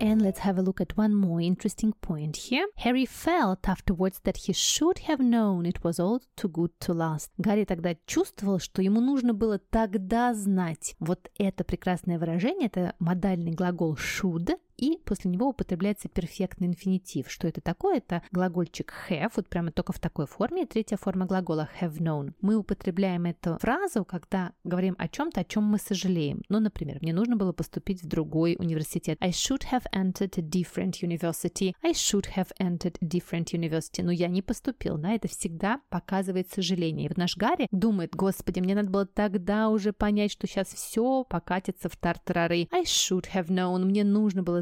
And 0.02 0.20
let's 0.20 0.40
have 0.40 0.58
a 0.58 0.62
look 0.62 0.80
at 0.80 0.96
one 0.96 1.14
more 1.14 1.40
interesting 1.40 1.92
point 1.92 2.37
here. 2.37 2.66
Harry 2.78 3.06
felt 3.06 3.68
afterwards 3.68 4.20
that 4.25 4.37
he 4.37 4.52
should 4.52 4.99
have 5.06 5.20
known 5.20 5.64
it 5.64 5.84
was 5.84 6.00
all 6.00 6.20
too 6.34 6.49
good 6.49 6.72
to 6.80 6.92
last. 6.92 7.30
Гарри 7.38 7.64
тогда 7.64 7.94
чувствовал, 8.04 8.58
что 8.58 8.82
ему 8.82 9.00
нужно 9.00 9.32
было 9.32 9.61
тогда 9.61 10.34
знать. 10.34 10.96
Вот 10.99 11.30
это 11.38 11.62
прекрасное 11.62 12.18
выражение, 12.18 12.66
это 12.66 12.94
модальный 12.99 13.52
глагол 13.52 13.94
should, 13.94 14.58
и 14.77 14.98
после 15.05 15.31
него 15.31 15.50
употребляется 15.50 16.07
перфектный 16.07 16.67
инфинитив. 16.67 17.29
Что 17.29 17.48
это 17.48 17.62
такое? 17.62 17.98
Это 17.98 18.22
глагольчик 18.31 18.93
have, 19.10 19.31
вот 19.36 19.48
прямо 19.50 19.72
только 19.72 19.93
в 19.93 20.00
такой 20.00 20.27
форме, 20.27 20.63
и 20.63 20.65
третья 20.65 20.98
форма 20.98 21.25
глагола 21.25 21.69
have 21.81 21.98
known. 21.98 22.34
Мы 22.41 22.55
употребляем 22.55 23.25
эту 23.25 23.57
фразу, 23.60 24.05
когда 24.05 24.53
говорим 24.63 24.96
о 24.98 25.07
чем-то, 25.07 25.41
о 25.41 25.43
чем 25.43 25.63
мы 25.63 25.79
сожалеем. 25.79 26.43
Ну, 26.50 26.60
например, 26.60 27.00
мне 27.01 27.13
нужно 27.13 27.36
было 27.36 27.53
поступить 27.53 28.03
в 28.03 28.07
другой 28.07 28.55
университет. 28.60 29.17
I 29.22 29.29
should 29.29 29.63
have 29.72 29.84
entered 29.93 30.38
a 30.38 30.41
different 30.41 31.01
university. 31.01 31.74
I 31.84 31.91
should 31.91 32.25
have 32.36 32.50
entered 32.60 32.98
a 33.01 33.05
different 33.05 33.48
university. 33.53 34.03
Но 34.03 34.12
я 34.12 34.27
не 34.27 34.41
поступил, 34.41 34.98
да, 34.98 35.13
это 35.13 35.27
всегда 35.27 35.81
показывает 35.89 36.51
сожаление. 36.51 37.05
И 37.05 37.10
вот 37.10 37.17
наш 37.17 37.36
Гарри 37.36 37.67
думает, 37.72 38.15
господи, 38.15 38.60
мне 38.60 38.75
надо 38.75 38.89
было 38.89 39.05
тогда 39.05 39.69
уже 39.69 39.93
понять, 39.93 40.31
что 40.31 40.48
сейчас 40.48 40.67
все 40.67 41.24
покатится 41.24 41.89
в 41.89 41.98
тартарары. 41.98 42.67
I 42.72 42.84
should 42.84 43.25
have 43.34 43.48
known. 43.48 43.86
Мне 43.86 44.03
нужно 44.03 44.43
было 44.43 44.62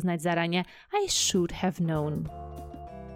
I 0.93 1.07
should 1.07 1.51
have 1.51 1.79
known. 1.79 2.29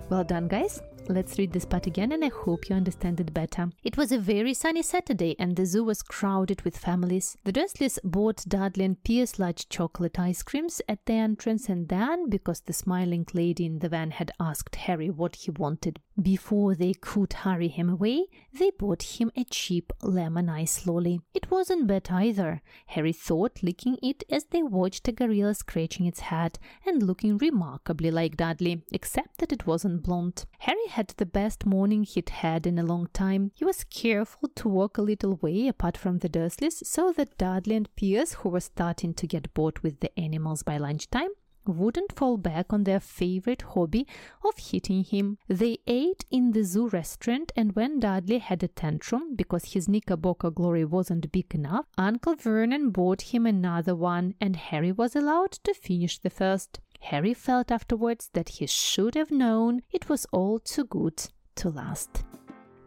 Well 0.10 0.24
done, 0.24 0.48
guys! 0.48 0.81
Let's 1.12 1.39
read 1.39 1.54
this 1.54 1.66
part 1.66 1.88
again 1.88 2.12
and 2.12 2.24
I 2.24 2.30
hope 2.30 2.70
you 2.70 2.75
understand 2.75 3.20
it 3.20 3.34
better. 3.34 3.72
It 3.84 3.98
was 3.98 4.12
a 4.12 4.20
very 4.20 4.54
sunny 4.54 4.84
Saturday 4.84 5.36
and 5.39 5.56
the 5.56 5.66
zoo 5.66 5.84
was 5.84 6.04
crowded 6.04 6.62
with 6.62 6.78
families. 6.78 7.36
The 7.46 7.51
Dursleys 7.51 7.98
bought 8.04 8.46
Dudley 8.48 8.86
and 8.86 9.04
Pierce 9.04 9.39
large 9.39 9.68
chocolate 9.70 10.20
ice 10.20 10.44
creams 10.44 10.84
at 10.88 11.04
the 11.08 11.13
entrance 11.13 11.68
and 11.68 11.89
then, 11.89 12.30
because 12.30 12.62
the 12.62 12.74
smiling 12.74 13.25
lady 13.34 13.66
in 13.66 13.80
the 13.80 13.89
van 13.89 14.12
had 14.12 14.32
asked 14.39 14.75
Harry 14.75 15.10
what 15.10 15.36
he 15.36 15.50
wanted 15.50 16.00
before 16.22 16.75
they 16.75 16.94
could 16.94 17.32
hurry 17.32 17.70
him 17.70 17.89
away, 17.89 18.25
they 18.54 18.72
bought 18.72 19.04
him 19.04 19.32
a 19.38 19.46
cheap 19.46 19.94
lemon 20.01 20.50
ice 20.50 20.86
lolly. 20.86 21.22
It 21.34 21.50
wasn't 21.50 21.88
bad 21.88 22.10
either, 22.12 22.62
Harry 22.88 23.13
thought, 23.13 23.63
licking 23.63 23.98
it 24.04 24.24
as 24.30 24.46
they 24.46 24.62
watched 24.62 25.08
a 25.08 25.12
gorilla 25.12 25.54
scratching 25.54 26.06
its 26.06 26.20
head 26.20 26.60
and 26.86 27.01
looking 27.01 27.38
remarkably 27.38 28.12
like 28.12 28.38
Dudley, 28.38 28.84
except 28.92 29.38
that 29.38 29.51
it 29.54 29.66
wasn't 29.66 30.04
blonde. 30.04 30.46
Harry 30.60 30.88
had 31.00 31.13
the 31.15 31.25
best 31.25 31.65
morning 31.65 32.03
he'd 32.03 32.27
had 32.27 32.68
in 32.68 32.77
a 32.77 32.84
long 32.84 33.08
time. 33.13 33.51
He 33.56 33.63
was 33.63 33.86
careful 33.86 34.50
to 34.56 34.68
walk 34.68 34.98
a 34.98 35.01
little 35.01 35.36
way 35.36 35.70
apart 35.70 35.96
from 35.96 36.18
the 36.18 36.27
Dursleys 36.27 36.86
so 36.86 37.13
that 37.13 37.38
Dudley 37.38 37.77
and 37.77 37.96
Pierce, 37.96 38.34
who 38.34 38.50
were 38.50 38.60
starting 38.60 39.13
to 39.13 39.25
get 39.25 39.53
bored 39.53 39.79
with 39.79 40.01
the 40.01 40.12
animals 40.20 40.62
by 40.62 40.75
lunchtime, 40.75 41.29
wouldn't 41.65 42.18
fall 42.18 42.36
back 42.36 42.74
on 42.74 42.84
their 42.84 43.00
favorite 43.00 43.62
hobby 43.62 44.08
of 44.44 44.58
hitting 44.58 45.06
him. 45.06 45.38
They 45.48 45.77
ate 45.88 46.25
in 46.32 46.51
the 46.51 46.63
zoo 46.63 46.89
restaurant, 46.89 47.53
and 47.56 47.77
when 47.77 48.01
Dudley 48.01 48.39
had 48.39 48.62
a 48.62 48.68
tantrum 48.68 49.38
because 49.38 49.72
his 49.72 49.88
knickerbocker 49.88 50.51
glory 50.51 50.84
wasn't 50.84 51.32
big 51.32 51.56
enough, 51.56 51.86
Uncle 51.98 52.36
Vernon 52.36 52.89
bought 52.89 53.22
him 53.34 53.46
another 53.46 53.96
one, 53.96 54.36
and 54.41 54.58
Harry 54.58 54.91
was 54.91 55.15
allowed 55.15 55.53
to 55.63 55.74
finish 55.74 56.20
the 56.20 56.29
first. 56.29 56.82
Harry 57.00 57.34
felt 57.34 57.72
afterwards 57.72 58.29
that 58.34 58.50
he 58.50 58.68
should 58.68 59.15
have 59.15 59.32
known 59.32 59.82
it 59.91 60.10
was 60.10 60.25
all 60.32 60.60
too 60.60 60.86
good 60.86 61.22
to 61.56 61.70
last. 61.70 62.24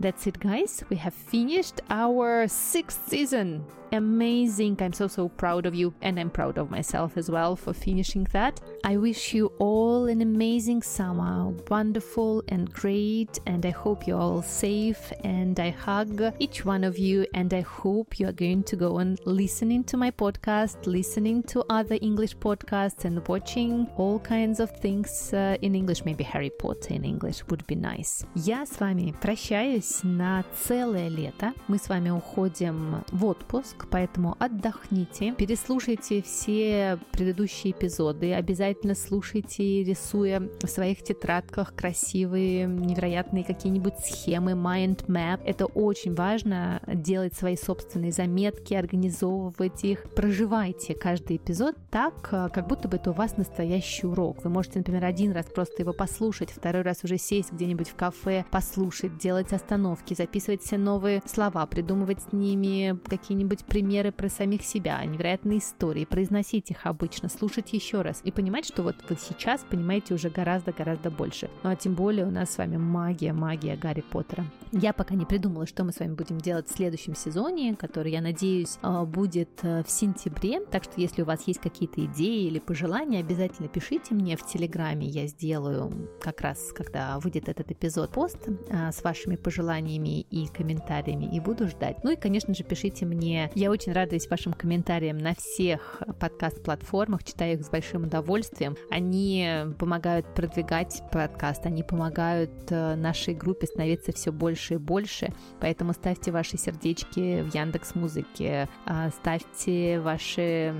That's 0.00 0.26
it, 0.26 0.38
guys. 0.40 0.82
We 0.88 0.96
have 0.96 1.14
finished 1.14 1.80
our 1.90 2.48
sixth 2.48 3.08
season 3.08 3.64
Amazing. 3.91 4.77
I'm 4.81 4.91
so, 4.91 5.07
so 5.07 5.29
proud 5.29 5.65
of 5.65 5.73
you, 5.73 5.93
and 6.01 6.19
I'm 6.19 6.29
proud 6.29 6.57
of 6.57 6.69
myself 6.69 7.15
as 7.15 7.31
well 7.31 7.55
for 7.55 7.73
finishing 7.73 8.27
that. 8.33 8.59
I 8.83 8.97
wish 8.97 9.33
you 9.33 9.47
all 9.59 10.07
an 10.07 10.21
amazing 10.21 10.81
summer, 10.81 11.53
wonderful 11.69 12.43
and 12.49 12.71
great, 12.71 13.39
and 13.45 13.65
I 13.65 13.69
hope 13.69 14.05
you're 14.05 14.19
all 14.19 14.41
safe. 14.41 15.13
And 15.23 15.57
I 15.59 15.69
hug 15.69 16.21
each 16.39 16.65
one 16.65 16.83
of 16.83 16.97
you, 16.97 17.25
and 17.33 17.53
I 17.53 17.61
hope 17.61 18.19
you 18.19 18.27
are 18.27 18.33
going 18.33 18.63
to 18.63 18.75
go 18.75 18.97
on 18.97 19.17
listening 19.25 19.85
to 19.85 19.97
my 19.97 20.11
podcast, 20.11 20.85
listening 20.85 21.43
to 21.43 21.63
other 21.69 21.97
English 22.01 22.35
podcasts, 22.37 23.05
and 23.05 23.25
watching 23.27 23.87
all 23.97 24.19
kinds 24.19 24.59
of 24.59 24.69
things 24.79 25.33
uh, 25.33 25.57
in 25.61 25.75
English. 25.75 26.03
Maybe 26.03 26.23
Harry 26.25 26.49
Potter 26.49 26.93
in 26.93 27.05
English 27.05 27.43
would 27.47 27.65
be 27.67 27.75
nice. 27.75 28.25
Я 28.35 28.65
с 28.65 28.79
вами 28.79 29.15
прощаюсь 29.21 30.01
на 30.03 30.43
целое 30.65 31.07
лето. 31.07 31.53
Мы 31.69 31.77
с 31.77 31.87
вами 31.87 32.09
уходим 32.09 33.03
в 33.11 33.25
отпуск, 33.25 33.80
поэтому 33.90 34.36
отдохните, 34.38 35.34
переслушайте 35.34 36.22
все 36.22 36.98
предыдущие 37.12 37.72
эпизоды, 37.72 38.32
обязательно 38.32 38.94
слушайте, 38.94 39.84
рисуя 39.84 40.42
в 40.60 40.66
своих 40.66 41.02
тетрадках 41.02 41.74
красивые, 41.74 42.66
невероятные 42.66 43.44
какие-нибудь 43.44 43.98
схемы, 43.98 44.52
mind 44.52 45.06
map. 45.06 45.40
Это 45.44 45.66
очень 45.66 46.14
важно, 46.14 46.80
делать 46.86 47.34
свои 47.34 47.56
собственные 47.56 48.12
заметки, 48.12 48.74
организовывать 48.74 49.84
их. 49.84 50.04
Проживайте 50.14 50.94
каждый 50.94 51.36
эпизод 51.36 51.76
так, 51.90 52.28
как 52.28 52.66
будто 52.66 52.88
бы 52.88 52.96
это 52.96 53.10
у 53.10 53.14
вас 53.14 53.36
настоящий 53.36 54.06
урок. 54.06 54.44
Вы 54.44 54.50
можете, 54.50 54.78
например, 54.78 55.04
один 55.04 55.32
раз 55.32 55.46
просто 55.46 55.82
его 55.82 55.92
послушать, 55.92 56.50
второй 56.50 56.82
раз 56.82 57.04
уже 57.04 57.18
сесть 57.18 57.52
где-нибудь 57.52 57.88
в 57.88 57.94
кафе, 57.94 58.44
послушать, 58.50 59.18
делать 59.18 59.52
остановки, 59.52 60.14
записывать 60.14 60.62
все 60.62 60.78
новые 60.78 61.22
слова, 61.26 61.66
придумывать 61.66 62.20
с 62.22 62.32
ними 62.32 62.98
какие-нибудь 63.06 63.64
примеры 63.72 64.12
про 64.12 64.28
самих 64.28 64.64
себя, 64.64 65.02
невероятные 65.02 65.58
истории, 65.58 66.04
произносить 66.04 66.70
их 66.70 66.84
обычно, 66.84 67.30
слушать 67.30 67.72
еще 67.72 68.02
раз 68.02 68.20
и 68.22 68.30
понимать, 68.30 68.66
что 68.66 68.82
вот 68.82 68.96
вы 69.08 69.16
сейчас 69.18 69.62
понимаете 69.62 70.12
уже 70.12 70.28
гораздо-гораздо 70.28 71.10
больше. 71.10 71.48
Ну 71.62 71.70
а 71.70 71.76
тем 71.76 71.94
более 71.94 72.26
у 72.26 72.30
нас 72.30 72.50
с 72.50 72.58
вами 72.58 72.76
магия, 72.76 73.32
магия 73.32 73.76
Гарри 73.76 74.02
Поттера. 74.02 74.44
Я 74.72 74.92
пока 74.92 75.14
не 75.14 75.24
придумала, 75.24 75.66
что 75.66 75.84
мы 75.84 75.92
с 75.92 76.00
вами 76.00 76.12
будем 76.12 76.38
делать 76.38 76.68
в 76.68 76.74
следующем 76.74 77.14
сезоне, 77.14 77.74
который, 77.74 78.12
я 78.12 78.20
надеюсь, 78.20 78.78
а, 78.82 79.06
будет 79.06 79.50
э, 79.62 79.82
в 79.84 79.90
сентябре. 79.90 80.60
Так 80.60 80.84
что 80.84 80.92
если 80.96 81.22
у 81.22 81.24
вас 81.24 81.46
есть 81.46 81.60
какие-то 81.60 82.04
идеи 82.04 82.46
или 82.46 82.58
пожелания, 82.58 83.20
обязательно 83.20 83.68
пишите 83.68 84.14
мне 84.14 84.36
в 84.36 84.46
Телеграме. 84.46 85.06
Я 85.06 85.26
сделаю 85.28 86.10
как 86.22 86.42
раз, 86.42 86.72
когда 86.74 87.18
выйдет 87.20 87.48
этот 87.48 87.70
эпизод, 87.70 88.12
пост 88.12 88.38
а, 88.70 88.92
с 88.92 89.02
вашими 89.02 89.36
пожеланиями 89.36 90.20
и 90.20 90.46
комментариями 90.46 91.34
и 91.34 91.40
буду 91.40 91.68
ждать. 91.68 92.04
Ну 92.04 92.10
и, 92.10 92.16
конечно 92.16 92.54
же, 92.54 92.64
пишите 92.64 93.06
мне 93.06 93.50
я 93.62 93.70
очень 93.70 93.92
радуюсь 93.92 94.28
вашим 94.28 94.52
комментариям 94.54 95.18
на 95.18 95.36
всех 95.36 96.02
подкаст-платформах, 96.18 97.22
читаю 97.22 97.54
их 97.54 97.64
с 97.64 97.70
большим 97.70 98.02
удовольствием. 98.02 98.76
Они 98.90 99.48
помогают 99.78 100.26
продвигать 100.34 101.00
подкаст, 101.12 101.64
они 101.64 101.84
помогают 101.84 102.50
э, 102.70 102.96
нашей 102.96 103.34
группе 103.34 103.68
становиться 103.68 104.10
все 104.10 104.32
больше 104.32 104.74
и 104.74 104.78
больше. 104.78 105.32
Поэтому 105.60 105.92
ставьте 105.92 106.32
ваши 106.32 106.58
сердечки 106.58 107.42
в 107.42 107.54
Яндекс 107.54 107.94
Музыке, 107.94 108.68
а, 108.84 109.10
ставьте 109.10 110.00
ваши 110.00 110.74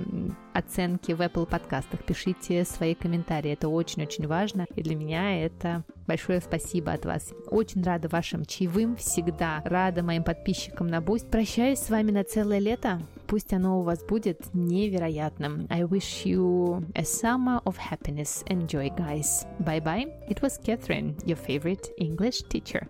оценки 0.53 1.13
в 1.13 1.21
Apple 1.21 1.45
подкастах, 1.45 2.03
пишите 2.03 2.65
свои 2.65 2.95
комментарии. 2.95 3.53
Это 3.53 3.69
очень-очень 3.69 4.27
важно. 4.27 4.65
И 4.75 4.83
для 4.83 4.97
меня 4.97 5.41
это 5.45 5.85
большое 6.07 6.41
спасибо 6.41 6.93
от 6.93 7.05
вас. 7.05 7.33
Очень 7.47 7.83
рада 7.83 8.07
вашим 8.07 8.45
чаевым, 8.45 8.95
всегда 8.95 9.61
рада 9.65 10.03
моим 10.03 10.23
подписчикам 10.23 10.87
на 10.87 11.01
Бусть. 11.01 11.29
Прощаюсь 11.29 11.79
с 11.79 11.89
вами 11.89 12.11
на 12.11 12.23
целое 12.23 12.59
лето. 12.59 13.01
Пусть 13.27 13.53
оно 13.53 13.79
у 13.79 13.83
вас 13.83 14.03
будет 14.03 14.53
невероятным. 14.53 15.67
I 15.69 15.83
wish 15.83 16.25
you 16.25 16.85
a 16.95 17.03
summer 17.03 17.61
of 17.63 17.77
happiness. 17.77 18.43
Enjoy, 18.47 18.89
guys. 18.95 19.45
Bye 19.59 19.81
bye. 19.81 20.11
It 20.29 20.41
was 20.41 20.57
Catherine, 20.57 21.15
your 21.25 21.37
favorite 21.37 21.89
English 21.97 22.43
teacher. 22.49 22.87